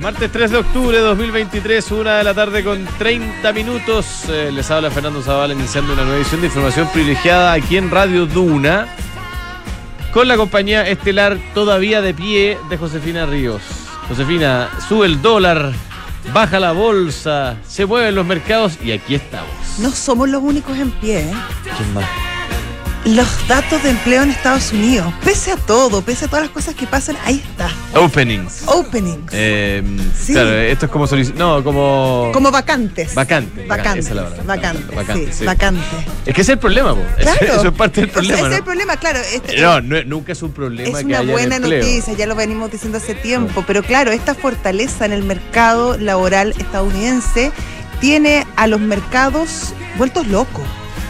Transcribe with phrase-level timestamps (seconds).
[0.00, 4.24] martes 3 de octubre de 2023, una de la tarde con 30 minutos.
[4.28, 8.24] Eh, les habla Fernando Zavala iniciando una nueva edición de información privilegiada aquí en Radio
[8.26, 8.88] Duna,
[10.12, 13.62] con la compañía estelar todavía de pie de Josefina Ríos.
[14.08, 15.72] Josefina, sube el dólar,
[16.32, 19.50] baja la bolsa, se mueven los mercados y aquí estamos.
[19.78, 21.20] No somos los únicos en pie.
[21.20, 21.34] ¿eh?
[21.76, 22.29] ¿Quién más?
[23.06, 26.74] Los datos de empleo en Estados Unidos, pese a todo, pese a todas las cosas
[26.74, 27.70] que pasan, ahí está.
[27.98, 28.62] Openings.
[28.66, 29.32] Openings.
[29.32, 29.82] Eh,
[30.20, 30.32] Sí.
[30.34, 32.30] Claro, esto es como No, como.
[32.34, 33.14] Como vacantes.
[33.14, 34.04] Vacante, Vacantes.
[34.04, 34.44] esa es la palabra.
[34.44, 34.94] Vacantes.
[34.96, 35.44] Vacante, sí, sí.
[35.46, 35.84] vacantes.
[36.26, 37.00] Es que ese es el problema, po.
[37.18, 37.38] Claro.
[37.40, 38.38] Eso es parte del problema.
[38.38, 39.18] ese es el problema, claro.
[39.32, 41.80] este- No, no, nunca es un problema Es que una haya buena empleo.
[41.82, 46.54] noticia, ya lo venimos diciendo hace tiempo, pero claro, esta fortaleza en el mercado laboral
[46.58, 47.50] estadounidense
[48.00, 50.64] tiene a los mercados vueltos locos.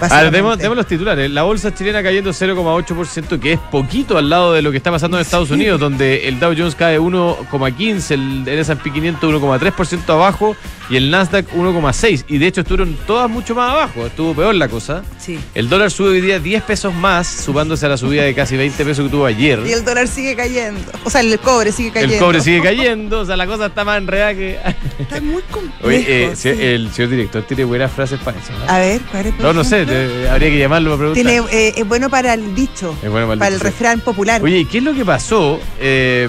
[0.09, 1.31] A ver, demos, demos los titulares.
[1.31, 5.17] La bolsa chilena cayendo 0,8%, que es poquito al lado de lo que está pasando
[5.17, 10.57] en Estados Unidos, donde el Dow Jones cae 1,15%, el, el S&P 500 1,3% abajo
[10.89, 12.25] y el Nasdaq 1,6%.
[12.29, 15.03] Y de hecho estuvieron todas mucho más abajo, estuvo peor la cosa.
[15.19, 15.39] Sí.
[15.55, 18.85] El dólar sube hoy día 10 pesos más, sumándose a la subida de casi 20
[18.85, 19.61] pesos que tuvo ayer.
[19.67, 20.81] Y el dólar sigue cayendo.
[21.05, 22.15] O sea, el cobre sigue cayendo.
[22.15, 24.59] El cobre sigue cayendo, o sea, la cosa está más enredada que...
[24.99, 25.87] Está muy complejo.
[25.87, 26.53] Oye, eh, sí.
[26.55, 28.53] si- el señor director tiene buenas frases para eso.
[28.53, 28.71] ¿no?
[28.73, 29.87] A ver, ¿cuál es, No, no sé,
[30.31, 31.23] habría que llamarlo para preguntar.
[31.25, 33.79] Tiene, eh, es bueno para el dicho, Es bueno para el para dicho, el sí.
[33.79, 34.43] refrán popular.
[34.43, 36.29] Oye, ¿y qué es lo que pasó eh,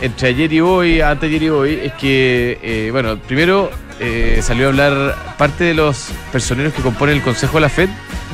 [0.00, 1.80] entre ayer y hoy, antes de ayer y hoy?
[1.84, 3.70] Es que, eh, bueno, primero
[4.40, 7.88] salió a hablar parte de los personeros que componen el Consejo de la FED,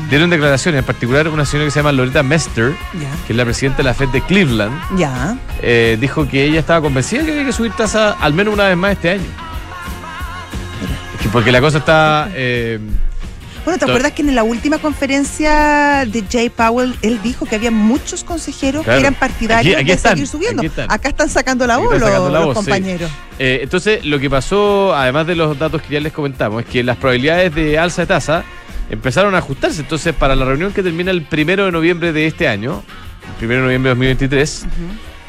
[0.09, 2.73] dieron declaraciones, en particular una señora que se llama Loretta Mester,
[3.27, 5.37] que es la presidenta de la FED de Cleveland, ya.
[5.61, 8.79] eh, dijo que ella estaba convencida que había que subir tasa al menos una vez
[8.79, 9.27] más este año.
[11.33, 12.31] Porque la cosa está...
[12.33, 12.79] eh,
[13.69, 17.71] Bueno, ¿te acuerdas que en la última conferencia de Jay Powell él dijo que había
[17.71, 18.97] muchos consejeros Claro.
[18.97, 20.61] que eran partidarios Aquí- aquí de están, seguir subiendo?
[20.63, 20.91] aquí están.
[20.91, 22.71] Acá están sacando la voz los, sacando la los voz, sí.
[22.71, 23.11] compañeros.
[23.39, 26.83] Eh, entonces, lo que pasó, además de los datos que ya les comentamos, es que
[26.83, 28.43] las probabilidades de alza de tasa
[28.89, 29.83] empezaron a ajustarse.
[29.83, 32.83] Entonces, para la reunión que termina el primero de noviembre de este año,
[33.29, 34.67] el primero de noviembre de 2023, eh,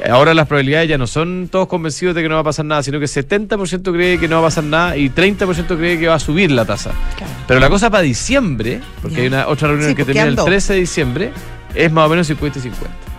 [0.08, 2.82] ahora las probabilidades ya no son todos convencidos de que no va a pasar nada,
[2.82, 6.14] sino que 70% cree que no va a pasar nada y 30% cree que va
[6.14, 6.92] a subir la tasa.
[7.16, 7.32] Claro.
[7.46, 10.36] Pero la cosa para diciembre, porque hay una otra reunión Sí, que termina el quedan
[10.36, 10.46] dos.
[10.46, 11.32] 13 de diciembre,
[11.74, 13.09] es más o menos 50 y 50.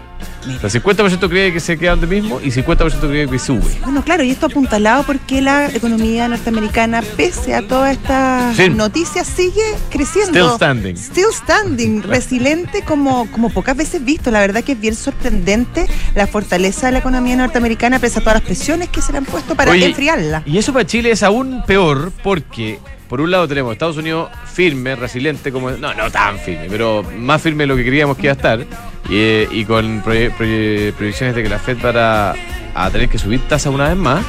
[0.45, 0.59] Mira.
[0.63, 3.61] O sea, 50% cree que se queda donde mismo y 50% cree que sube.
[3.83, 8.69] Bueno, claro, y esto apuntalado porque la economía norteamericana, pese a todas estas Sí.
[8.69, 10.31] noticias, sigue creciendo.
[10.31, 10.95] Still standing.
[10.97, 14.31] Still standing, resiliente como, como pocas veces visto.
[14.31, 15.85] La verdad que es bien sorprendente
[16.15, 19.25] la fortaleza de la economía norteamericana, pese a todas las presiones que se le han
[19.25, 20.43] puesto para Oye, enfriarla.
[20.45, 24.95] Y eso para Chile es aún peor porque, por un lado, tenemos Estados Unidos firme,
[24.95, 28.33] resiliente, como no, no tan firme, pero más firme de lo que creíamos que iba
[28.33, 28.65] a estar,
[29.11, 32.33] y, y con proye- proye- proyecciones de que la Fed va
[32.73, 34.23] a, tener que subir tasa una vez más.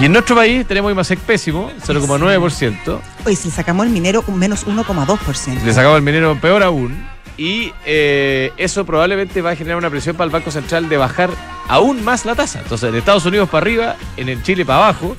[0.00, 3.00] Y en nuestro país tenemos IMASEC pésimo, 0,9%.
[3.24, 5.62] Hoy si le sacamos el minero un menos 1,2%.
[5.64, 7.06] Le sacamos el minero peor aún.
[7.36, 11.30] Y eh, eso probablemente va a generar una presión para el Banco Central de bajar
[11.68, 12.60] aún más la tasa.
[12.60, 15.16] Entonces, en Estados Unidos para arriba, en el Chile para abajo.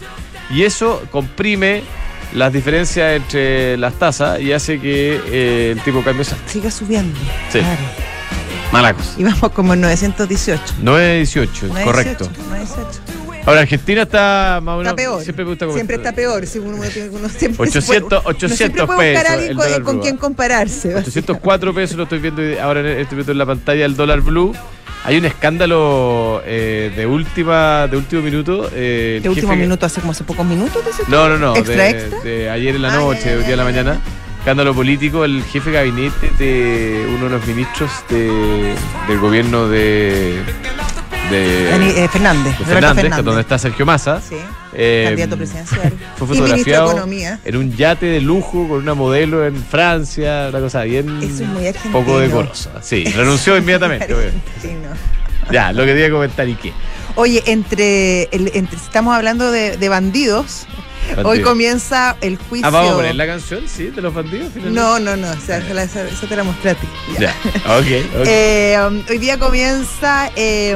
[0.50, 1.82] Y eso comprime
[2.34, 6.26] las diferencias entre las tasas y hace que eh, el tipo de cambio.
[6.48, 7.20] Siga subiendo.
[7.52, 7.60] Sí.
[7.60, 7.82] Claro.
[8.72, 9.14] Mala cosa.
[9.18, 10.62] Y vamos como en 918.
[10.84, 12.30] 9.18, 918, correcto.
[12.50, 13.00] 918.
[13.46, 14.92] Ahora, Argentina está más o menos.
[14.92, 15.24] Está peor.
[15.24, 16.48] Siempre me gusta Siempre está peor.
[16.48, 19.56] Si uno, tiene- uno siempre 800 se puede- uno 800 siempre puede buscar pesos el
[19.56, 20.96] con, dólar con quien compararse.
[20.96, 24.54] 804 pesos, lo estoy viendo ahora, en- estoy viendo en la pantalla el dólar blue.
[25.04, 28.68] Hay un escándalo eh, de última de último minuto.
[28.74, 30.82] eh, De último minuto, hace como hace pocos minutos.
[31.08, 31.56] No, no, no.
[31.56, 32.20] ¿Extra, de, extra?
[32.22, 34.02] de ayer en la Ah, noche, hoy día en la mañana.
[34.46, 38.76] Escándalo político, el jefe de gabinete de uno de los ministros de,
[39.08, 40.40] del gobierno de,
[41.32, 42.56] eh, Fernández.
[42.60, 43.26] de Fernández, Fernández.
[43.26, 44.22] donde está Sergio Massa.
[44.22, 44.36] Sí.
[44.74, 45.94] eh, candidato presidencial.
[46.18, 47.40] Fue fotografiado Economía.
[47.44, 51.50] en un yate de lujo con una modelo en Francia, una cosa bien Eso es
[51.50, 51.92] muy argentino.
[52.06, 52.70] poco decorosa.
[52.84, 54.16] Sí, renunció inmediatamente.
[55.52, 56.72] Ya, lo que quería comentar y qué.
[57.16, 60.68] Oye, entre, el, entre estamos hablando de, de bandidos.
[61.24, 62.68] Hoy comienza el juicio.
[62.68, 64.50] Ah, vamos a poner la canción, sí, de los bandidos.
[64.54, 64.80] finalmente?
[64.80, 65.30] No, no, no.
[65.32, 66.88] O sea, esa, esa- esa te la mostré a ti.
[67.14, 67.20] Ya.
[67.20, 67.34] Ya,
[67.78, 67.86] ok,
[68.20, 68.26] ok.
[68.28, 70.76] Eh, um, hoy día comienza eh,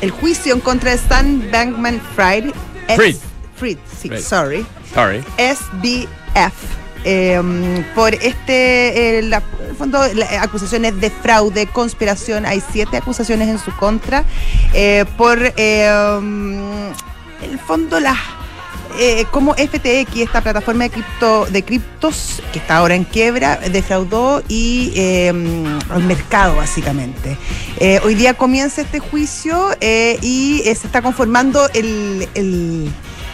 [0.00, 2.52] el juicio en contra de Stan Bankman Fried.
[2.96, 3.16] Fried.
[3.56, 4.22] Fried, sí, Fried.
[4.22, 4.66] sorry.
[4.94, 5.22] Sorry.
[5.38, 6.52] SBF.
[7.06, 12.46] eh, um, por este, eh, la- el fondo, la- acusaciones de fraude, conspiración.
[12.46, 14.24] Hay siete acusaciones en su contra.
[14.72, 16.86] eh, por, eh, um,
[17.42, 18.16] en el fondo, las
[18.98, 24.42] eh, cómo FTX, esta plataforma de cripto de criptos que está ahora en quiebra, defraudó
[24.48, 25.28] y eh,
[25.90, 27.36] al mercado básicamente.
[27.78, 32.90] Eh, hoy día comienza este juicio eh, y eh, se está conformando el, el-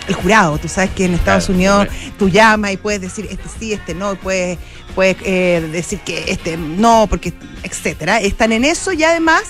[0.08, 0.58] el jurado.
[0.58, 3.94] Tú sabes que en Estados Claro, Unidos tú llamas y puedes decir este sí, este
[3.94, 4.58] no, y puedes,
[4.94, 8.18] puedes eh, decir que este no, porque etcétera.
[8.20, 9.42] Están en eso y además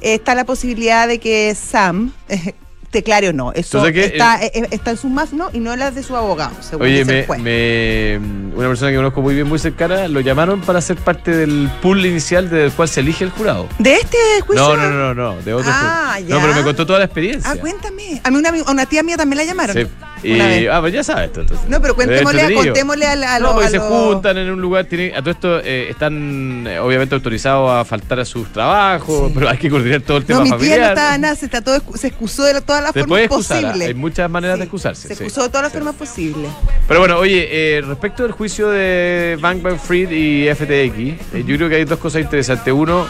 [0.00, 2.12] está la posibilidad de que Sam
[2.94, 3.52] declare o no.
[3.52, 5.50] Eso está, eh, eh, está en sus manos ¿no?
[5.52, 8.18] y no en las de su abogado, según Oye, me, me-
[8.56, 12.04] una persona que conozco muy bien, muy cercana, lo llamaron para ser parte del pool
[12.06, 13.68] inicial del cual se elige el jurado.
[13.78, 14.66] ¿De este juicio?
[14.68, 16.34] No, no, no, no, no, de otro Ah, ya.
[16.34, 17.50] No, pero me contó toda la experiencia.
[17.50, 18.20] Ah, cuéntame.
[18.24, 19.76] A mí una, una tía mía también la llamaron.
[19.76, 19.86] Sí.
[20.26, 21.42] Y, ah, pues ya sabes esto.
[21.42, 21.68] entonces.
[21.68, 22.62] No, pero entretenido.
[22.62, 25.20] contémosle a, la- a No, los- porque a se juntan en un lugar, tienen, a
[25.20, 29.32] todo esto eh, están eh, obviamente autorizados a faltar a sus trabajos, Sí.
[29.34, 31.58] pero hay que coordinar todo el tema No, mi tía no estaba nada, se, de
[31.60, 33.28] excu- se excusó de la- todas las formas ¿ah?
[33.64, 33.88] posibles.
[33.88, 35.08] hay muchas maneras Sí, de excusarse.
[35.08, 35.22] Se sí.
[35.24, 35.78] excusó de todas las Sí.
[35.78, 36.50] formas posibles.
[36.88, 40.98] Pero bueno, oye, eh, respecto del juicio de Bankman Fried y FTX,
[41.34, 42.72] eh, yo creo que hay dos cosas interesantes.
[42.72, 43.06] Uno,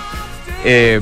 [0.64, 1.00] eh,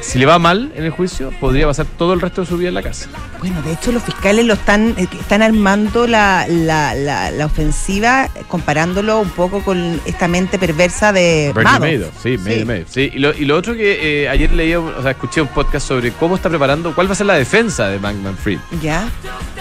[0.00, 2.68] si le va mal en el juicio, podría pasar todo el resto de su vida
[2.68, 3.10] en la cárcel.
[3.40, 8.28] Bueno, de hecho los fiscales lo están, eh, están armando la, la, la, la ofensiva
[8.48, 11.80] comparándolo un poco con esta mente perversa de Madoff.
[11.80, 13.10] Madoff, sí, Madoff, sí.
[13.14, 16.12] Y lo, y lo otro que eh, ayer leí, o sea, escuché un podcast sobre
[16.12, 18.58] cómo está preparando, cuál va a ser la defensa de Bankman Fried.
[18.82, 19.08] Ya,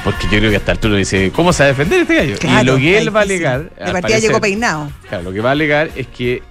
[0.04, 2.36] Porque yo creo que hasta Arturo dice, ¿cómo se va a defender este gallo?
[2.40, 2.62] claro.
[2.62, 4.90] y lo que él va a alegar, De partida llegó peinado.
[5.08, 6.42] claro, lo que va a alegar es que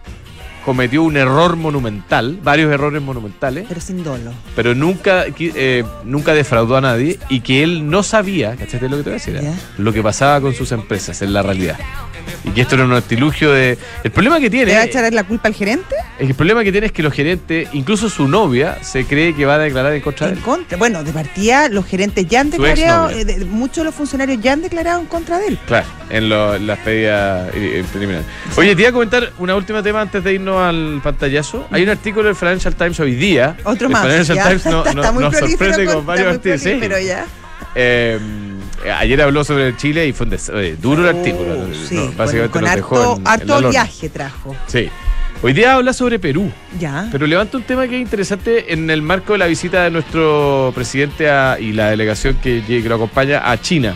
[0.67, 4.33] cometió un error monumental, varios errores monumentales, Pero sin dolo.
[4.55, 9.03] pero nunca, eh, nunca defraudó a nadie y que él no sabía, ¿cachate lo que
[9.05, 9.37] te voy a decir?
[9.37, 9.55] eh?
[9.79, 11.79] Lo que pasaba con sus empresas en la realidad.
[12.45, 13.79] Y que esto era un artilugio de...
[14.03, 14.67] El problema que tiene...
[14.67, 15.95] ¿Le va a echar la culpa al gerente?
[16.19, 19.55] El problema que tiene es que los gerentes, incluso su novia, se cree que va
[19.55, 20.45] a declarar en contra de En él.
[20.45, 20.77] contra.
[20.77, 24.55] Bueno, de partida los gerentes ya han declarado, eh, de- muchos de los funcionarios ya
[24.55, 25.59] han declarado en contra de él.
[25.67, 28.27] Claro, en, lo- en las pedidas eh, preliminares.
[28.57, 31.67] Oye, te iba a comentar una última tema antes de irnos al pantallazo.
[31.71, 33.57] Hay un artículo del Financial Times hoy día.
[33.65, 34.03] Otro el más.
[34.07, 34.45] Financial ya.
[34.49, 36.61] Times no- está, no- está muy nos sorprende con varios artículos.
[36.61, 36.69] sí.
[36.69, 37.27] prolífero ya.
[37.75, 38.19] Eh,
[38.99, 41.53] ayer habló sobre Chile y fue un oye, duro el artículo.
[41.55, 41.75] Oh, ¿no?
[41.75, 44.57] sí, No, con- básicamente con, nos harto, dejó en- harto viaje trajo.
[44.67, 44.89] Sí.
[45.43, 46.51] Hoy día habla sobre Perú.
[46.81, 47.09] Ya.
[47.13, 50.73] Pero levanta un tema que es interesante en el marco de la visita de nuestro
[50.75, 53.95] presidente a- y la delegación que, que lo acompaña a China.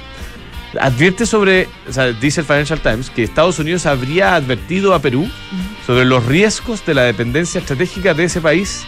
[0.78, 5.28] Advierte sobre, o sea, dice el Financial Times, que Estados Unidos habría advertido a Perú
[5.87, 8.84] sobre los riesgos de la dependencia estratégica de ese país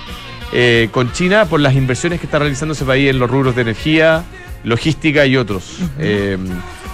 [0.52, 3.62] eh, con China por las inversiones que está realizando ese país en los rubros de
[3.62, 4.22] energía,
[4.64, 5.78] logística y otros.
[5.98, 6.38] Eh,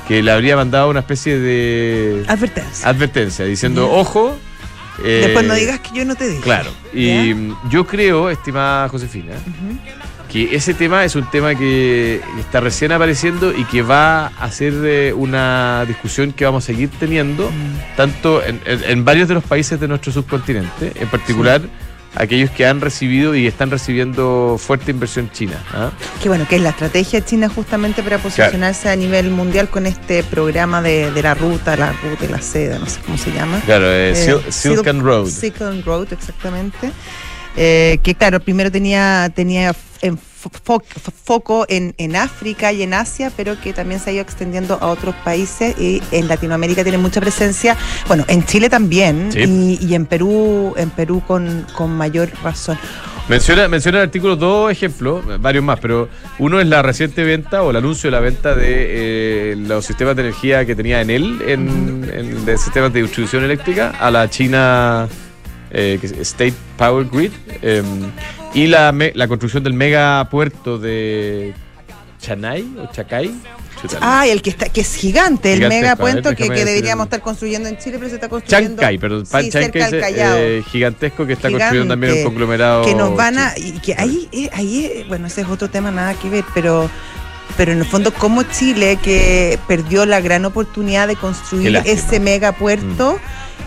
[0.06, 2.88] que le habría mandado una especie de Advertencia.
[2.88, 4.38] advertencia diciendo, ojo.
[5.04, 6.40] eh, Después no digas que yo no te dije.
[6.40, 6.70] Claro.
[6.94, 9.34] Y mm, yo creo, estimada Josefina.
[10.30, 14.74] Que ese tema es un tema que está recién apareciendo y que va a ser
[14.84, 17.96] eh, una discusión que vamos a seguir teniendo, Mm.
[17.96, 21.62] tanto en, en- en varios de los países de nuestro subcontinente, en particular
[22.14, 25.62] aquellos que han recibido y están recibiendo fuerte inversión china.
[25.72, 25.90] ¿ah?
[26.22, 30.22] Que bueno, que es la estrategia china justamente para posicionarse a nivel mundial con este
[30.24, 33.60] programa de, de la ruta, la ruta y la seda, no sé cómo se llama.
[33.64, 35.28] Claro, eh, Eh, Sil- Silk and Road.
[35.28, 36.90] Silk and Road, exactamente.
[37.56, 40.82] Eh, que claro, primero tenía, tenía en fo- fo-
[41.24, 44.86] foco en, en África y en Asia, pero que también se ha ido extendiendo a
[44.88, 47.76] otros países y en Latinoamérica tiene mucha presencia,
[48.06, 49.40] bueno, en Chile también Sí.
[49.80, 52.78] y, y en Perú, en Perú con, con mayor razón.
[53.28, 57.70] Menciona, menciona el artículo dos ejemplos, varios más, pero uno es la reciente venta o
[57.70, 58.64] el anuncio de la venta de
[59.52, 63.44] eh, los sistemas de energía que tenía en él, en, en- de sistemas de distribución
[63.44, 65.08] eléctrica, a la China
[65.70, 67.82] eh, State Power Grid, eh,
[68.54, 71.54] y la, me- la construcción del megapuerto de
[72.20, 73.32] Chanay o Chacay.
[74.00, 75.94] Ah, el que está, que es gigante, el ver,
[76.36, 78.74] que, que deberíamos estar construyendo en Chile, pero se está construyendo.
[78.82, 82.84] Chancay, perdón, Sí, Chancay cerca es, eh, gigantesco que está Gigante, construyendo también un conglomerado.
[82.84, 86.14] que nos van a y que ahí eh, ahí bueno ese es otro tema nada
[86.14, 86.90] que ver pero
[87.56, 93.20] pero en el fondo como Chile que perdió la gran oportunidad de construir ese megapuerto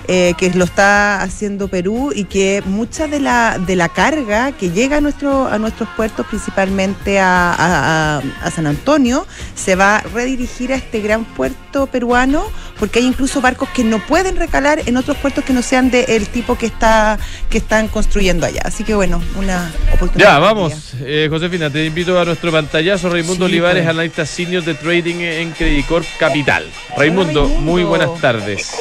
[0.07, 4.71] eh, que lo está haciendo Perú y que mucha de la de la carga que
[4.71, 9.97] llega a nuestro a nuestros puertos principalmente a, a- a- a San Antonio se va
[9.97, 12.43] a redirigir a este gran puerto peruano
[12.79, 16.27] porque hay incluso barcos que no pueden recalar en otros puertos que no sean del
[16.27, 17.19] tipo que está
[17.49, 20.93] que están construyendo allá así que bueno una oportunidad Ya, vamos.
[21.01, 23.09] Eh, Josefina, te invito a nuestro pantallazo.
[23.09, 23.89] Raimundo Sí, Olivares, pues.
[23.93, 26.65] analista senior de trading en Credit Corp Capital.
[26.97, 27.61] Raimundo, Raimundo.
[27.61, 28.71] muy buenas tardes.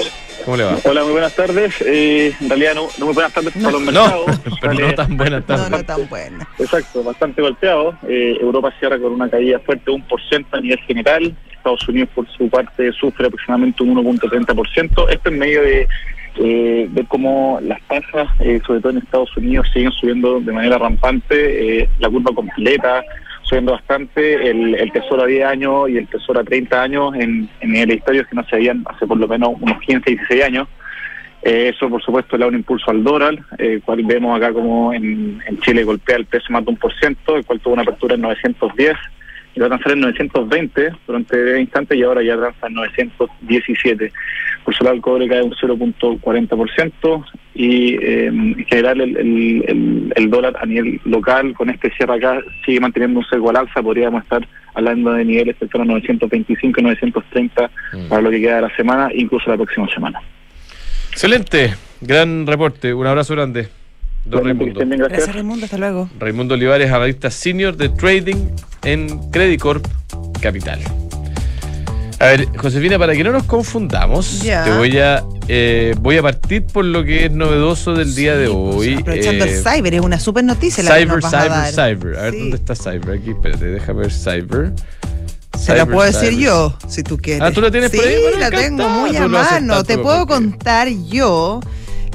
[0.45, 0.77] ¿Cómo le va?
[0.85, 1.75] Hola, muy buenas tardes.
[1.83, 4.41] Eh, en realidad no, no muy buenas tardes para los No, mercados.
[4.61, 5.71] pero no tan buena No, tarde.
[5.71, 6.49] no tan buena.
[6.59, 7.95] Exacto, bastante golpeado.
[8.09, 11.35] Eh, Europa cierra con una caída fuerte de un por ciento a nivel general.
[11.53, 15.09] Estados Unidos, por su parte, sufre aproximadamente un 1.30%.
[15.11, 15.87] Esto en medio de
[16.37, 20.79] eh, ver cómo las tasas, eh, sobre todo en Estados Unidos, siguen subiendo de manera
[20.79, 21.83] rampante.
[21.83, 23.03] Eh, la curva completa
[23.51, 24.49] subiendo bastante.
[24.49, 27.99] El, el tesoro a 10 años y el tesoro a 30 años en, en niveles
[27.99, 30.69] históricos que no se habían hace por lo menos unos 15, 16 años.
[31.43, 34.93] Eh, eso, por supuesto, le da un impulso al dólar, eh, cual vemos acá como
[34.93, 37.83] en, en Chile golpea el peso más de un por ciento, el cual tuvo una
[37.83, 38.97] apertura en 910
[39.59, 44.13] va a transar en 920 durante breve instante y ahora ya transa en 917.
[44.65, 50.13] Por su lado, el cobre cae un 0.40% y eh, en general el, el, el-
[50.15, 53.83] el dólar a nivel local con este cierre acá sigue manteniendo un sesgo al alza,
[53.83, 57.71] podríamos estar hablando de niveles cercanos a 925 y 930
[58.09, 60.21] para lo que queda de la semana, incluso la próxima semana.
[61.11, 62.93] Excelente, gran reporte.
[62.95, 63.69] Un abrazo grande.
[64.31, 64.75] Don Raimundo.
[64.81, 65.09] bien, gracias.
[65.11, 65.65] Gracias, Raimundo.
[65.65, 66.09] Hasta luego.
[66.19, 68.37] Raimundo Olivares, analista senior de trading
[68.85, 69.87] en Credit Corp
[70.41, 70.79] Capital.
[72.21, 76.65] A ver, Josefina, para que no nos confundamos, te voy a eh, voy a partir
[76.67, 78.95] por lo que es novedoso del día de Sí, pues, hoy.
[79.01, 81.51] aprovechando Eh, el cyber, es una super noticia la que Cyber, nos vas a cyber,
[81.51, 81.73] dar.
[81.97, 82.19] cyber.
[82.19, 82.41] A ver, Sí.
[82.41, 83.11] ¿dónde está cyber?
[83.11, 84.73] Aquí, espérate, déjame ver cyber.
[85.59, 86.45] Se la Cyber, puedo decir cyber.
[86.45, 87.43] yo, si tú quieres.
[87.43, 88.17] Ah, ¿tú la tienes sí, por ahí?
[88.23, 89.83] Bueno, la tengo muy a mano.
[89.83, 91.61] Te puedo porque- contar yo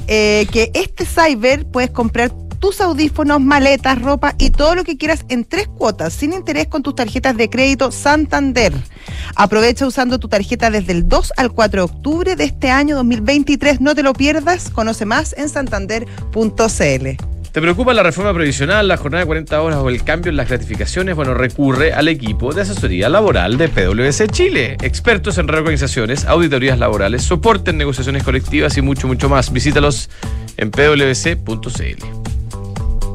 [0.07, 5.25] eh, que este cyber puedes comprar tus audífonos, maletas, ropa y todo lo que quieras
[5.29, 8.73] en tres cuotas, sin interés con tus tarjetas de crédito Santander.
[9.35, 13.81] Aprovecha usando tu tarjeta desde el 2 al 4 de octubre de este año 2023.
[13.81, 14.69] No te lo pierdas.
[14.69, 17.34] Conoce más en santander.cl.
[17.55, 20.49] ¿Te preocupa la reforma previsional, la jornada de 40 horas o el cambio en las
[20.49, 21.15] gratificaciones?
[21.15, 24.75] Bueno, recurre al equipo de asesoría laboral de PwC Chile.
[24.81, 29.53] Expertos en reorganizaciones, auditorías laborales, soporte en negociaciones colectivas y mucho, mucho más.
[29.53, 30.09] Visítalos
[30.57, 32.34] en pwc.cl.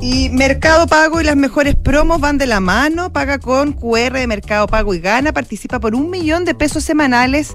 [0.02, 3.12] Y Mercado Pago y las mejores promos van de la mano.
[3.12, 5.33] Paga con QR de Mercado Pago y gana.
[5.33, 7.54] Participa por un millón de pesos semanales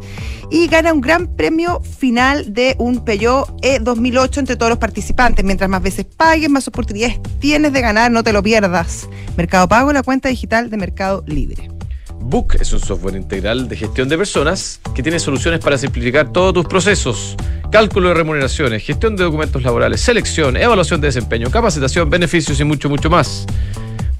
[0.51, 5.43] y gana un gran premio final de un Peugeot E 2008 entre todos los participantes.
[5.43, 8.11] Mientras más veces pagues, más oportunidades tienes de ganar.
[8.11, 9.09] No te lo pierdas.
[9.37, 11.71] Mercado Pago, la cuenta digital de Mercado Libre.
[12.19, 16.53] Book es un software integral de gestión de personas que tiene soluciones para simplificar todos
[16.53, 17.35] tus procesos.
[17.75, 22.87] Cálculo de remuneraciones, gestión de documentos laborales, selección, evaluación de desempeño, capacitación, beneficios y mucho,
[22.87, 23.45] mucho más.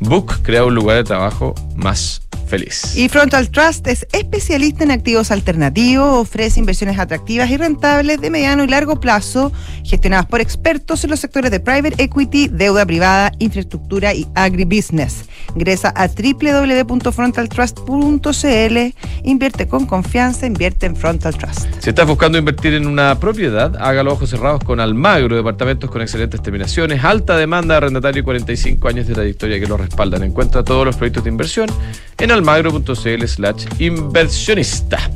[0.01, 2.95] Book crea un lugar de trabajo más feliz.
[2.95, 8.63] Y Frontal Trust es especialista en activos alternativos, ofrece inversiones atractivas y rentables de mediano
[8.63, 9.51] y largo plazo,
[9.83, 15.25] gestionadas por expertos en los sectores de private equity, deuda privada, infraestructura y agribusiness.
[15.55, 18.77] Ingresa a www.frontaltrust.cl,
[19.23, 21.67] invierte con confianza, invierte en Frontal Trust.
[21.79, 26.41] Si estás buscando invertir en una propiedad, hágalo ojos cerrados con Almagro, departamentos con excelentes
[26.41, 30.23] terminaciones, alta demanda de arrendatario y 45 años de trayectoria que lo respaldan.
[30.23, 31.69] Encuentra todos los proyectos de inversión
[32.17, 35.09] en almagro.cl slash inversionista.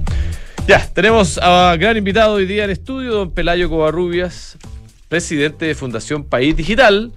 [0.68, 4.58] Ya, tenemos a gran invitado hoy día en estudio, don Pelayo Covarrubias,
[5.10, 7.12] presidente de Fundación País Digital,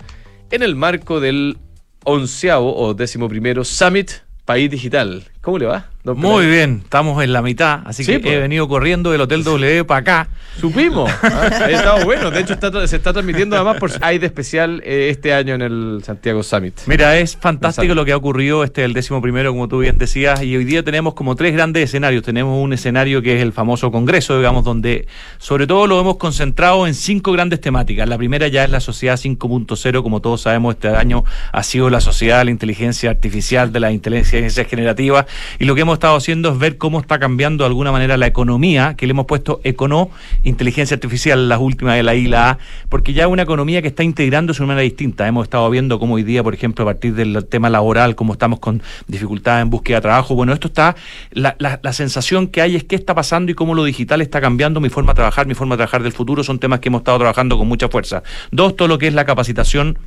[0.51, 1.57] en el marco del
[2.05, 4.11] onceavo o décimo primero Summit
[4.45, 5.23] País Digital.
[5.41, 5.92] ¿Cómo le va?
[6.05, 8.35] Don Muy bien, estamos en la mitad, así Sí, que pues.
[8.35, 10.29] he venido corriendo del Hotel W para acá.
[10.61, 11.11] Supimos.
[11.23, 12.31] Ah, estaba bueno.
[12.31, 16.03] De hecho, está- se está transmitiendo además por AIDE especial eh, este año en el
[16.05, 16.75] Santiago Summit.
[16.87, 19.97] Mira, es fantástico lo que ha ocurrido, este es el décimo primero, como tú bien
[19.99, 22.23] decías, y hoy día tenemos como tres grandes escenarios.
[22.23, 25.07] Tenemos un escenario que es el famoso Congreso, digamos, donde
[25.39, 28.09] sobre todo lo hemos concentrado en cinco grandes temáticas.
[28.09, 32.01] La primera ya es la sociedad 5.0, como todos sabemos, este año ha sido la
[32.01, 35.27] sociedad de la inteligencia artificial, de la inteligencia generativa,
[35.59, 38.27] y lo que hemos estado haciendo es ver cómo está cambiando de alguna manera la
[38.27, 40.11] economía, que le hemos puesto econo,
[40.45, 42.59] inteligencia artificial, las últimas de la I, la A,
[42.89, 45.27] porque ya una economía que está integrándose de una manera distinta.
[45.27, 48.59] Hemos estado viendo cómo hoy día, por ejemplo, a partir del tema laboral, cómo estamos
[48.59, 50.35] con dificultades en búsqueda de trabajo.
[50.35, 50.97] Bueno, esto está,
[51.31, 54.41] la, la, la sensación que hay es qué está pasando y cómo lo digital está
[54.41, 57.01] cambiando mi forma de trabajar, mi forma de trabajar del futuro, son temas que hemos
[57.01, 58.23] estado trabajando con mucha fuerza.
[58.51, 59.99] Dos, todo lo que es la capacitación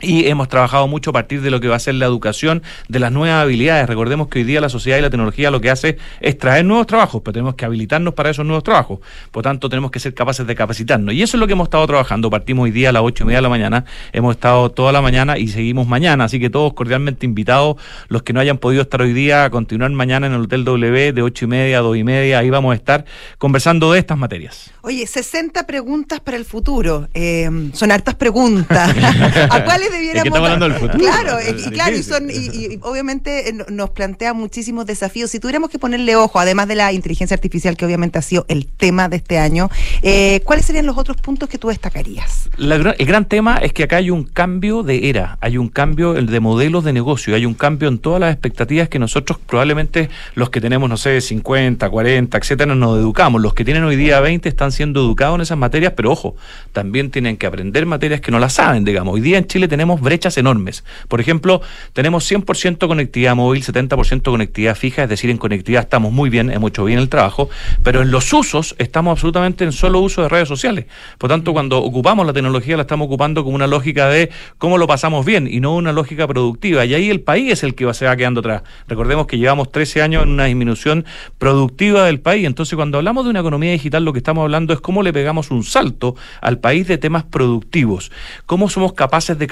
[0.00, 2.98] y hemos trabajado mucho a partir de lo que va a ser la educación de
[2.98, 3.88] las nuevas habilidades.
[3.88, 6.86] Recordemos que hoy día la sociedad y la tecnología lo que hace es traer nuevos
[6.86, 9.00] trabajos, pero tenemos que habilitarnos para esos nuevos trabajos.
[9.30, 11.14] Por tanto, tenemos que ser capaces de capacitarnos.
[11.14, 12.30] Y eso es lo que hemos estado trabajando.
[12.30, 13.84] Partimos hoy día a las ocho y media de la mañana.
[14.12, 16.24] Hemos estado toda la mañana y seguimos mañana.
[16.24, 17.76] Así que todos cordialmente invitados.
[18.08, 21.12] Los que no hayan podido estar hoy día a continuar mañana en el Hotel W
[21.12, 22.38] de ocho y media a dos y media.
[22.38, 23.04] Ahí vamos a estar
[23.38, 24.70] conversando de estas materias.
[24.82, 27.08] Oye, 60 preguntas para el futuro.
[27.14, 28.94] Eh, son hartas preguntas.
[29.50, 30.36] ¿A cuáles debiéramos.
[30.36, 30.98] hablando del futuro.
[30.98, 35.30] Claro, Es y, claro, y, son, y, y obviamente eh, no- nos plantea muchísimos desafíos.
[35.30, 38.66] Si tuviéramos que ponerle ojo, además de la inteligencia artificial, que obviamente ha sido el
[38.66, 39.70] tema de este año,
[40.02, 42.48] eh, ¿cuáles serían los otros puntos que tú destacarías?
[42.56, 46.14] La el gran tema es que acá hay un cambio de era, hay un cambio
[46.14, 50.50] de modelos de negocio, hay un cambio en todas las expectativas que nosotros probablemente los
[50.50, 53.40] que tenemos, no sé, 50, 40, etcétera, nos educamos.
[53.40, 56.36] Los que tienen hoy día 20 están siendo educados en esas materias, pero ojo,
[56.72, 59.14] también tienen que aprender materias que no las saben, digamos.
[59.14, 60.84] Hoy día en Chile tenemos brechas enormes.
[61.08, 66.30] Por ejemplo, tenemos 100% conectividad móvil, 70% conectividad fija, es decir, en conectividad estamos muy
[66.30, 67.48] bien, hemos hecho bien el trabajo,
[67.82, 70.86] pero en los usos estamos absolutamente en solo uso de redes sociales.
[71.18, 74.86] Por tanto, cuando ocupamos la tecnología la estamos ocupando como una lógica de cómo lo
[74.86, 76.84] pasamos bien y no una lógica productiva.
[76.84, 78.62] Y ahí el país es el que se va quedando atrás.
[78.88, 81.04] Recordemos que llevamos 13 años en una disminución
[81.38, 82.46] productiva del país.
[82.46, 85.50] Entonces, cuando hablamos de una economía digital, lo que estamos hablando es cómo le pegamos
[85.50, 88.10] un salto al país de temas productivos.
[88.46, 89.46] Cómo somos capaces de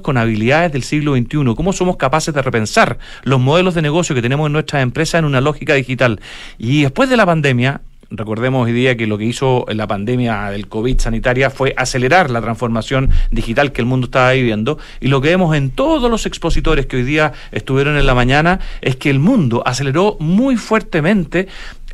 [0.00, 1.54] con habilidades del siglo XXI.
[1.54, 5.24] Cómo somos capaces de repensar los modelos de negocio que tenemos en nuestras empresas en
[5.24, 6.20] una lógica digital.
[6.58, 7.80] Y después de la pandemia,
[8.12, 12.40] Recordemos hoy día que lo que hizo la pandemia del COVID sanitaria fue acelerar la
[12.40, 16.86] transformación digital que el mundo estaba viviendo y lo que vemos en todos los expositores
[16.86, 21.46] que hoy día estuvieron en la mañana es que el mundo aceleró muy fuertemente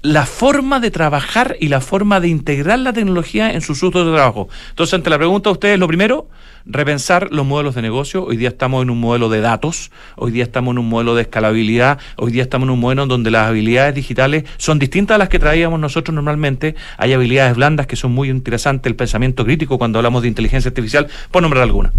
[0.07, 4.13] la forma de trabajar y la forma de integrar la tecnología en sus usos de
[4.13, 4.49] trabajo.
[4.71, 6.29] Entonces, ante la pregunta a ustedes, lo primero,
[6.65, 8.25] repensar los modelos de negocio.
[8.25, 11.23] Hoy día estamos en un modelo de datos, hoy día estamos en un modelo de
[11.23, 15.29] escalabilidad, hoy día estamos en un modelo donde las habilidades digitales son distintas a las
[15.29, 16.77] que traíamos nosotros normalmente.
[16.99, 21.09] Hay habilidades blandas que son muy interesantes, el pensamiento crítico cuando hablamos de inteligencia artificial,
[21.33, 21.93] por nombrar alguna.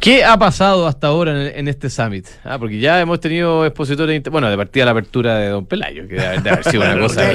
[0.00, 2.26] ¿Qué ha pasado hasta ahora en, en este summit?
[2.42, 6.08] Ah, porque ya hemos tenido expositores, inter- bueno, de partida la apertura de Don Pelayo,
[6.08, 7.30] que debe, haber sido una cosa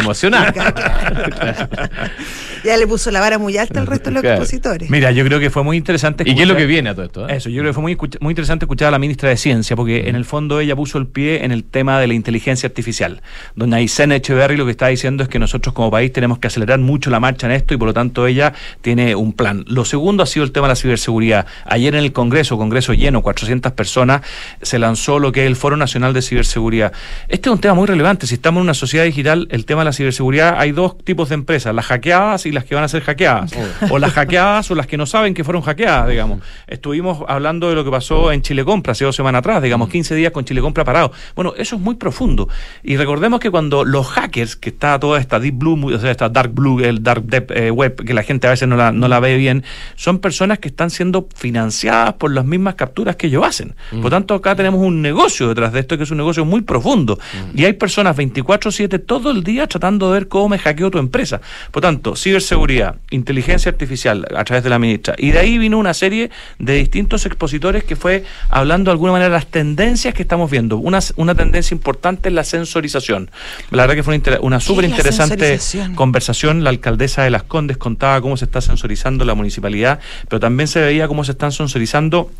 [0.00, 0.60] emocionante.
[2.64, 4.36] Ya le puso la vara muy alta al resto de los Claro.
[4.36, 4.90] expositores.
[4.90, 6.24] Mira, yo creo que fue muy interesante.
[6.26, 7.28] ¿Y qué es lo escuchar- que viene a todo esto?
[7.28, 7.36] eh?
[7.36, 10.08] Eso, yo creo que fue muy, muy interesante escuchar a la ministra de Ciencia, porque
[10.08, 13.22] en el fondo ella puso el pie en el tema de la inteligencia artificial.
[13.56, 16.78] Doña Aysén Echeverry lo que está diciendo es que nosotros como país tenemos que acelerar
[16.78, 19.64] mucho la marcha en esto y por lo tanto ella tiene un plan.
[19.68, 21.46] Lo segundo ha sido el tema de la ciberseguridad.
[21.64, 24.22] Ayer en el Congreso, Congreso lleno, 400 personas,
[24.62, 26.92] se lanzó lo que es el Foro Nacional de Ciberseguridad.
[27.28, 28.26] Este es un tema muy relevante.
[28.26, 31.34] Si estamos en una sociedad digital, el tema de la ciberseguridad, hay dos tipos de
[31.36, 33.52] empresas, las hackeadas y las que van a ser hackeadas.
[33.90, 36.40] O las hackeadas o las que no saben que fueron hackeadas, digamos.
[36.66, 40.14] Estuvimos hablando de lo que pasó en Chile Compra hace dos semanas atrás, digamos, 15
[40.14, 41.12] días con Chile Compra parado.
[41.34, 42.48] Bueno, eso es muy profundo.
[42.82, 46.28] Y recordemos que cuando los hackers, que está toda esta Deep Blue, o sea, esta
[46.28, 49.08] Dark Blue, el Dark Deep, eh, Web, que la gente a veces no la, no
[49.08, 49.64] la ve bien,
[49.96, 53.74] son personas que están siendo financiadas por las mismas capturas que ellos hacen.
[54.00, 57.18] Por tanto, acá tenemos un negocio detrás de esto, que es un negocio muy profundo.
[57.54, 61.40] Y hay personas 24/7 todo el día tratando de ver cómo me hackeo tu empresa.
[61.70, 65.14] Por tanto, ciberseguridad, inteligencia artificial a través de la ministra.
[65.18, 69.28] Y de ahí vino una serie de distintos expositores que fue hablando de alguna manera
[69.28, 70.76] de las tendencias que estamos viendo.
[70.76, 73.30] Una, una tendencia importante es la sensorización.
[73.70, 75.58] La verdad que fue una, una súper interesante
[75.94, 76.64] conversación.
[76.64, 80.80] La alcaldesa de Las Condes contaba cómo se está sensorizando la municipalidad, pero también se
[80.80, 82.30] veía cómo se están sensorizando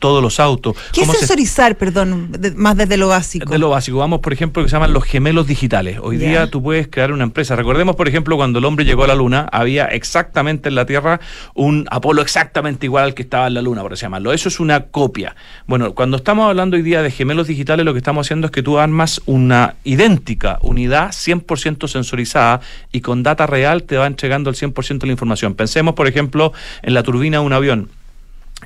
[0.00, 0.76] todos los autos.
[0.92, 3.50] ¿Qué es se- sensorizar, perdón, de- más desde lo básico?
[3.50, 3.98] de lo básico.
[3.98, 5.98] Vamos, por ejemplo, lo que se llaman los gemelos digitales.
[6.02, 7.54] Hoy día tú puedes crear una empresa.
[7.54, 11.20] Recordemos, por ejemplo, cuando el hombre llegó a la Luna, había exactamente en la Tierra
[11.54, 14.32] un Apolo exactamente igual al que estaba en la Luna, por así llamarlo.
[14.32, 15.36] Eso es una copia.
[15.66, 18.62] Bueno, cuando estamos hablando hoy día de gemelos digitales, lo que estamos haciendo es que
[18.62, 24.56] tú armas una idéntica unidad 100% sensorizada y con data real te va entregando el
[24.56, 25.54] 100% de la información.
[25.54, 27.90] Pensemos, por ejemplo, en la turbina de un avión.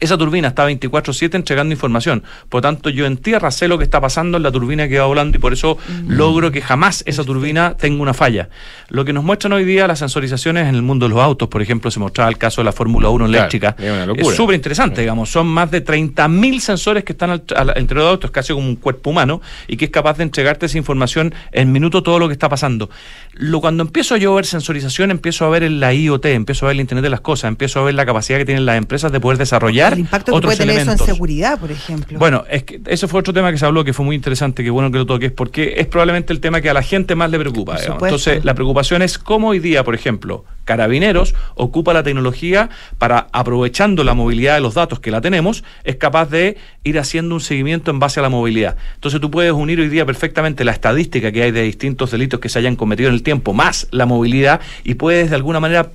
[0.00, 2.22] Esa turbina está 24/7 entregando información.
[2.48, 5.06] Por tanto, yo en tierra sé lo que está pasando en la turbina que va
[5.06, 8.48] volando y por eso logro que jamás esa turbina tenga una falla.
[8.90, 11.62] Lo que nos muestran hoy día las sensorizaciones en el mundo de los autos, por
[11.62, 13.74] ejemplo, se mostraba el caso de la Fórmula 1 Claro, eléctrica.
[14.06, 14.28] locura.
[14.30, 15.30] Es súper interesante, digamos.
[15.32, 18.76] Son más de 30.000 sensores que están al- al- entre los autos, casi como un
[18.76, 22.34] cuerpo humano, y que es capaz de entregarte esa información en minuto todo lo que
[22.34, 22.88] está pasando.
[23.32, 26.68] Lo, cuando empiezo yo a ver sensorización, empiezo a ver en la IoT, empiezo a
[26.68, 29.10] ver el Internet de las cosas, empiezo a ver la capacidad que tienen las empresas
[29.10, 31.08] de poder desarrollar El impacto que otros puede tener eso elementos.
[31.08, 32.18] en seguridad, por ejemplo.
[32.18, 34.70] Bueno, es que ese fue otro tema que se habló que fue muy interesante, que
[34.70, 37.38] bueno que lo toques, porque es probablemente el tema que a la gente más le
[37.38, 37.78] preocupa.
[37.82, 44.04] Entonces, la preocupación es cómo hoy día, por ejemplo, Carabineros ocupa la tecnología para, aprovechando
[44.04, 47.90] la movilidad de los datos que la tenemos, es capaz de ir haciendo un seguimiento
[47.90, 48.76] en base a la movilidad.
[48.94, 52.48] Entonces, tú puedes unir hoy día perfectamente la estadística que hay de distintos delitos que
[52.48, 55.90] se hayan cometido en el tiempo, más la movilidad, y puedes de alguna manera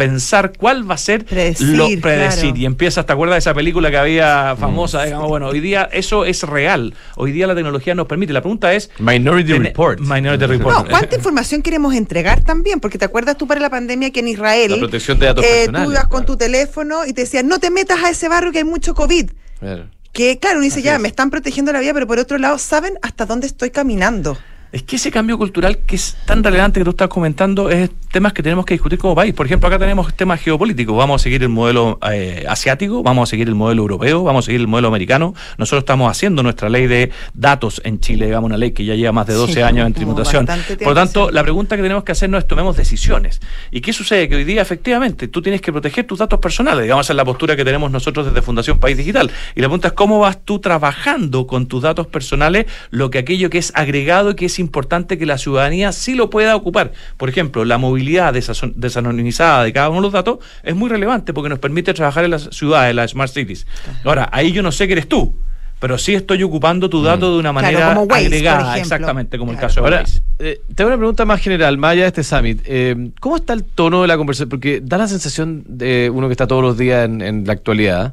[0.00, 2.40] pensar cuál va a ser Predecir, lo predecir.
[2.40, 2.56] claro.
[2.56, 5.04] Y empiezas, ¿te acuerdas de esa película que había famosa?
[5.04, 6.94] Digamos, bueno, hoy día eso es real.
[7.16, 8.32] Hoy día la tecnología nos permite.
[8.32, 8.90] La pregunta es.
[8.98, 10.00] Minority Tene- Report.
[10.00, 10.76] Minority Report.
[10.84, 12.80] No, ¿cuánta información queremos entregar también?
[12.80, 15.48] Porque te acuerdas tú para la pandemia que en Israel La protección de datos eh,
[15.66, 16.26] personales, tú ibas con claro.
[16.26, 19.30] tu teléfono y te decían, no te metas a ese barrio que hay mucho COVID.
[19.58, 19.86] Claro.
[20.12, 21.00] Que claro, uno dice, Así ya, es.
[21.00, 24.36] me están protegiendo la vida, pero por otro lado, ¿saben hasta dónde estoy caminando?
[24.72, 28.32] Es que ese cambio cultural que es tan relevante que tú estás comentando es temas
[28.32, 29.34] que tenemos que discutir como país.
[29.34, 30.96] Por ejemplo, acá tenemos temas geopolíticos.
[30.96, 34.46] Vamos a seguir el modelo eh, asiático, vamos a seguir el modelo europeo, vamos a
[34.46, 35.34] seguir el modelo americano.
[35.58, 39.12] Nosotros estamos haciendo nuestra ley de datos en Chile, digamos, una ley que ya lleva
[39.12, 40.46] más de 12 Sí, años en tributación.
[40.46, 43.40] Por lo tanto, la pregunta que tenemos que hacernos es tomemos decisiones.
[43.72, 44.28] ¿Y qué sucede?
[44.28, 46.84] Que hoy día, efectivamente, tú tienes que proteger tus datos personales.
[46.84, 49.30] Digamos, en la postura que tenemos nosotros desde Fundación País Digital.
[49.56, 53.50] Y la pregunta es cómo vas tú trabajando con tus datos personales lo que aquello
[53.50, 56.92] que es agregado y que es importante que la ciudadanía sí lo pueda ocupar.
[57.16, 58.32] Por ejemplo, la movilidad
[58.76, 62.30] desanonimizada de cada uno de los datos es muy relevante porque nos permite trabajar en
[62.32, 63.66] las ciudades, en las smart cities.
[64.04, 65.34] Ahora, ahí yo no sé que eres tú.
[65.80, 69.38] Pero sí estoy ocupando tu dato de una Claro, manera como Waze, por agregada, exactamente
[69.38, 69.68] como el Claro.
[69.68, 70.22] caso de Ahora, Waze.
[70.38, 72.60] eh, tengo una pregunta más general, más allá de este summit.
[72.66, 74.50] Eh, ¿Cómo está el tono de la conversación?
[74.50, 78.12] Porque da la sensación de uno que está todos los días en, en la actualidad,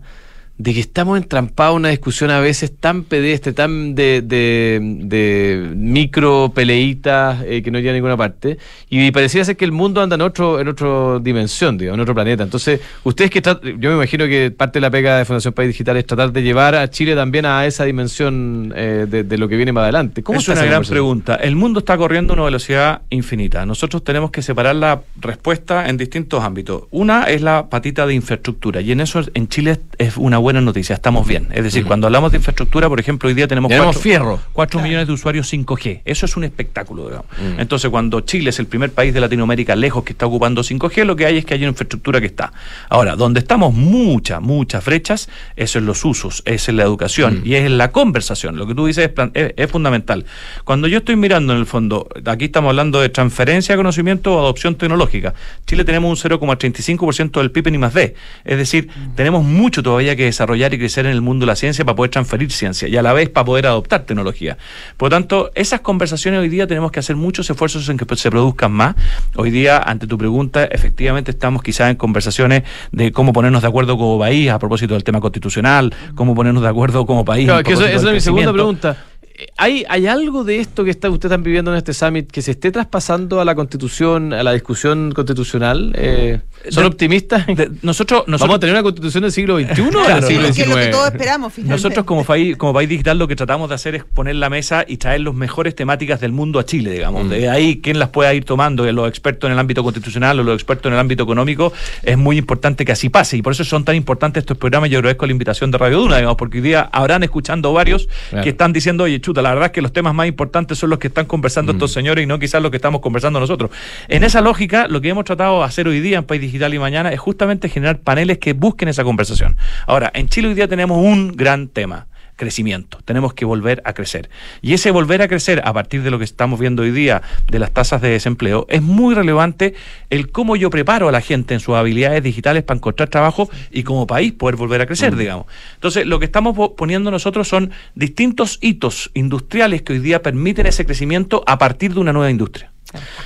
[0.57, 5.71] de que estamos entrampados en una discusión a veces tan pedestre, tan de, de, de
[5.75, 8.57] micro peleitas eh, que no llega a ninguna parte.
[8.89, 12.15] Y pareciera ser que el mundo anda en otro en otra dimensión, digamos, en otro
[12.15, 12.43] planeta.
[12.43, 15.97] Entonces, ustedes que yo me imagino que parte de la pega de Fundación País Digital
[15.97, 19.57] es tratar de llevar a Chile también a esa dimensión eh, de, de lo que
[19.57, 20.23] viene más adelante.
[20.23, 21.35] ¿Cómo es una gran pregunta.
[21.35, 23.65] El mundo está corriendo a una velocidad infinita.
[23.65, 26.83] Nosotros tenemos que separar la respuesta en distintos ámbitos.
[26.89, 30.93] Una es la patita de infraestructura y en eso en Chile es una buena noticia.
[30.95, 31.47] Estamos bien.
[31.53, 34.39] Es decir, cuando hablamos de infraestructura, por ejemplo, hoy día tenemos Tenemos cuatro, fierro.
[34.53, 36.01] cuatro millones de usuarios 5G.
[36.05, 37.25] Eso es un espectáculo, digamos.
[37.57, 41.15] Entonces, cuando Chile es el primer país de Latinoamérica lejos que está ocupando 5G, lo
[41.15, 42.51] que hay es que hay una infraestructura que está.
[42.89, 47.55] Ahora, donde estamos muchas, muchas brechas, eso es los usos, es en la educación y
[47.55, 48.57] es en la conversación.
[48.57, 50.25] Lo que tú dices es, plan- es- es fundamental.
[50.63, 54.39] Cuando yo estoy mirando en el fondo, aquí estamos hablando de transferencia de conocimiento o
[54.39, 55.33] adopción tecnológica.
[55.65, 58.15] Chile tenemos un 0,35% del PIB en I más D.
[58.45, 61.84] Es decir, tenemos mucho todavía que desarrollar y crecer en el mundo de la ciencia
[61.84, 64.58] para poder transferir ciencia y a la vez para poder adoptar tecnología.
[64.95, 68.30] Por lo tanto, esas conversaciones hoy día tenemos que hacer muchos esfuerzos en que se
[68.30, 68.95] produzcan más.
[69.36, 73.97] Hoy día, ante tu pregunta, efectivamente estamos quizás en conversaciones de cómo ponernos de acuerdo
[73.97, 77.45] como país a propósito del tema constitucional, cómo ponernos de acuerdo como país.
[77.45, 78.97] Claro, a que eso- propósito esa es mi segunda pregunta.
[79.38, 82.41] Eh, ¿Hay, ¿Hay algo de esto que está, ustedes están viviendo en este summit que
[82.41, 85.93] se esté traspasando a la constitución, a la discusión constitucional?
[85.95, 87.45] Eh, ¿Son De- optimistas?
[87.45, 90.62] De- nosotros, ¿Vamos nosotros a tener una constitución del siglo XXI o del siglo que
[90.62, 90.91] es lo que XIX?
[90.91, 91.84] todos esperamos, finalmente.
[91.84, 94.84] Nosotros como país, como país digital lo que tratamos de hacer es poner la mesa
[94.88, 97.26] y traer las mejores temáticas del mundo a Chile, digamos.
[97.26, 97.30] Mm.
[97.30, 100.56] De ahí quién las pueda ir tomando, los expertos en el ámbito constitucional o los
[100.56, 101.71] expertos en el ámbito económico,
[102.02, 103.38] es muy importante que así pase.
[103.38, 104.89] Y por eso son tan importantes estos programas.
[104.89, 108.43] Yo agradezco la invitación de Radio Duna, digamos, porque hoy día habrán escuchando varios Claro.
[108.43, 110.99] que están diciendo, oye, chuta, la verdad es que los temas más importantes son los
[110.99, 113.71] que están conversando estos señores y no quizás los que estamos conversando nosotros.
[114.07, 116.79] En esa lógica, lo que hemos tratado de hacer hoy día en País Digital y
[116.79, 119.57] mañana es justamente generar paneles que busquen esa conversación.
[119.85, 122.06] Ahora, en Chile hoy día tenemos un gran tema
[122.38, 123.00] crecimiento.
[123.04, 124.30] Tenemos que volver a crecer.
[124.62, 127.21] Y ese volver a crecer a partir de lo que estamos viendo hoy día
[127.52, 129.73] de las tasas de desempleo es muy relevante
[130.10, 133.84] el cómo yo preparo a la gente en sus habilidades digitales para encontrar trabajo y
[133.84, 135.47] como país poder volver a crecer, digamos.
[135.76, 140.67] Entonces, lo que estamos po- poniendo nosotros son distintos hitos industriales que hoy día permiten
[140.67, 142.71] ese crecimiento a partir de una nueva industria.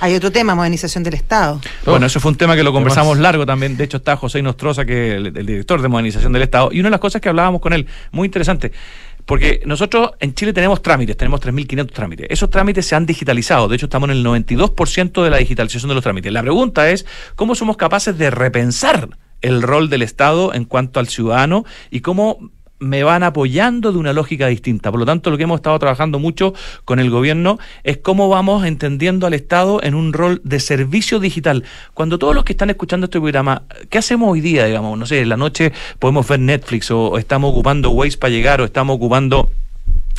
[0.00, 1.60] Hay otro tema, modernización del Estado.
[1.84, 3.76] Bueno, eso fue un tema que lo conversamos largo también.
[3.76, 6.70] De hecho, está José Nostroza, que es el, el director de modernización del Estado.
[6.72, 8.72] Y una de las cosas que hablábamos con él, muy interesante,
[9.24, 12.26] porque nosotros en Chile tenemos trámites, tenemos 3.500 trámites.
[12.30, 13.68] Esos trámites se han digitalizado.
[13.68, 16.32] De hecho, estamos en el 92% de la digitalización de los trámites.
[16.32, 19.08] La pregunta es, ¿cómo somos capaces de repensar
[19.40, 22.50] el rol del Estado en cuanto al ciudadano y cómo
[22.82, 24.90] me van apoyando de una lógica distinta.
[24.90, 26.52] Por lo tanto, lo que hemos estado trabajando mucho
[26.84, 31.64] con el gobierno es cómo vamos entendiendo al Estado en un rol de servicio digital.
[31.94, 34.66] Cuando todos los que están escuchando este programa, ¿qué hacemos hoy día?
[34.66, 38.60] Digamos, no sé, en la noche podemos ver Netflix o, estamos ocupando Waze para llegar
[38.60, 39.48] o estamos ocupando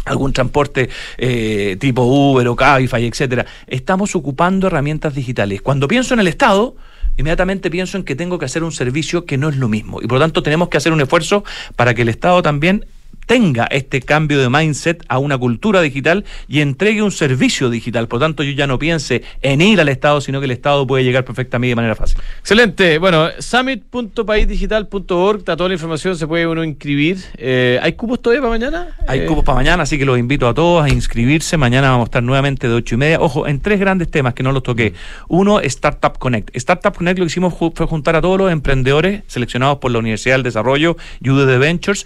[0.06, 3.45] algún transporte eh, tipo Uber o Cabify, etcétera.
[3.67, 5.62] Estamos ocupando herramientas digitales.
[5.62, 6.76] Cuando pienso en el Estado,
[7.17, 10.02] inmediatamente pienso en que tengo que hacer un servicio que no es lo mismo.
[10.02, 11.43] Y por lo tanto tenemos que hacer un esfuerzo
[11.76, 12.86] para que el Estado también
[13.26, 18.08] tenga este cambio de mindset a una cultura digital y entregue un servicio digital.
[18.08, 20.86] Por lo tanto, yo ya no piense en ir al Estado, sino que el Estado
[20.86, 22.17] puede llegar perfectamente de manera fácil.
[22.39, 22.97] Excelente.
[22.97, 27.17] Bueno, summit.paisdigital.org, está toda la información, se puede uno inscribir.
[27.38, 28.97] Eh, ¿Hay cupos todavía para mañana?
[29.08, 31.58] Hay Eh, cupos para mañana, así que los invito a todos a inscribirse.
[31.58, 33.19] Mañana vamos a estar nuevamente de ocho y media.
[33.19, 34.93] Ojo, en tres grandes temas que no los toqué.
[35.28, 36.56] Uno, Startup Connect.
[36.56, 40.36] Startup Connect lo que hicimos fue juntar a todos los emprendedores seleccionados por la Universidad
[40.36, 42.06] del Desarrollo y Ventures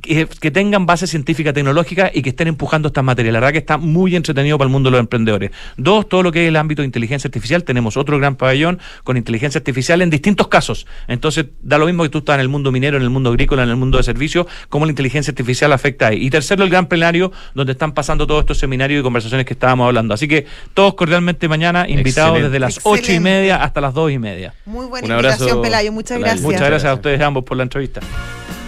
[0.00, 3.32] que, que tengan base científica tecnológica y que estén empujando estas materias.
[3.32, 5.50] La verdad que está muy entretenido para el mundo de los emprendedores.
[5.76, 7.64] Dos, todo lo que es el ámbito de inteligencia artificial.
[7.64, 10.86] Tenemos otro gran pabellón con inteligencia artificial en distintos casos.
[11.06, 13.62] Entonces, da lo mismo que tú estás en el mundo minero, en el mundo agrícola,
[13.62, 16.24] en el mundo de servicios, cómo la inteligencia artificial afecta ahí.
[16.24, 19.86] Y tercero, el gran plenario, donde están pasando todos estos seminarios y conversaciones que estábamos
[19.86, 20.14] hablando.
[20.14, 22.50] Así que todos cordialmente mañana invitados Excelente.
[22.50, 24.54] desde las ocho y media hasta las dos y media.
[24.66, 25.92] Muy buena Un abrazo, invitación, Pelayo.
[25.92, 26.24] Muchas Pelayo.
[26.24, 26.44] gracias.
[26.44, 28.00] Muchas gracias a ustedes ambos por la entrevista.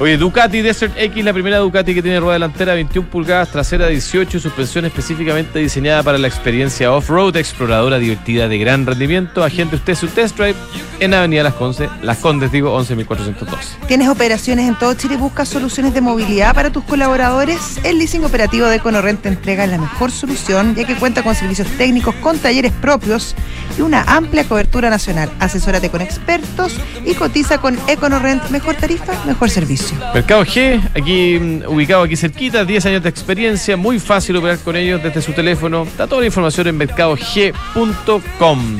[0.00, 4.38] Oye, Ducati Desert X, la primera Ducati que tiene rueda delantera 21 pulgadas, trasera 18
[4.38, 9.44] y suspensión específicamente diseñada para la experiencia off-road, exploradora divertida de gran rendimiento.
[9.44, 10.56] Agente usted su test drive
[11.00, 13.86] en Avenida Las Condes, Las Condes digo, 11.412.
[13.88, 17.78] ¿Tienes operaciones en todo Chile y buscas soluciones de movilidad para tus colaboradores?
[17.84, 21.68] El leasing operativo de EconoRent te entrega la mejor solución, ya que cuenta con servicios
[21.76, 23.34] técnicos, con talleres propios
[23.76, 25.30] y una amplia cobertura nacional.
[25.40, 28.48] Asesórate con expertos y cotiza con EconoRent.
[28.48, 29.89] Mejor tarifa, mejor servicio.
[30.14, 34.76] Mercado G, aquí mm, ubicado aquí cerquita, 10 años de experiencia, muy fácil operar con
[34.76, 35.82] ellos desde su teléfono.
[35.84, 38.78] Está toda la información en mercadog.com.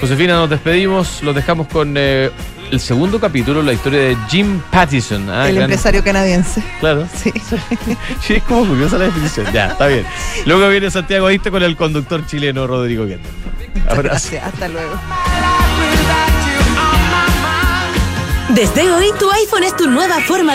[0.00, 2.30] Josefina, nos despedimos, los dejamos con eh,
[2.70, 5.28] el segundo capítulo, la historia de Jim Pattison.
[5.28, 6.62] ah, el gran- empresario canadiense.
[6.80, 7.06] Claro.
[7.16, 7.32] Sí.
[8.20, 9.46] Sí, es como curiosa la definición.
[9.52, 10.04] Ya, está bien.
[10.46, 14.02] Luego viene Santiago Adicto con el conductor chileno Rodrigo Abrazo.
[14.02, 14.44] gracias.
[14.44, 14.92] Hasta luego.
[18.48, 20.38] Desde hoy, tu iPhone es tu nueva forma